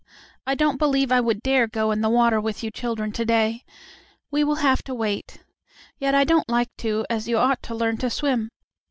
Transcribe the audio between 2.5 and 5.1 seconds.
you children to day. We will have to